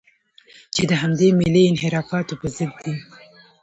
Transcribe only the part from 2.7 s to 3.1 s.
دي.